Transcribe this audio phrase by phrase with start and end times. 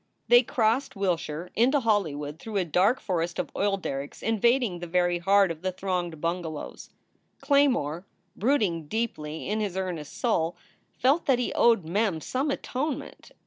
[0.29, 5.19] They crossed Wilshire into Hollywood through a dark forest of oil derricks invading the very
[5.19, 6.89] heart of the thronged bungalows.
[7.39, 10.55] Claymore, brooding deeply in his earnest soul,
[10.97, 13.29] felt that he owed Mem some atonement.